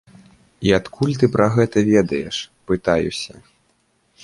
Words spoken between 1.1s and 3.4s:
ты пра гэта ведаеш, пытаюся.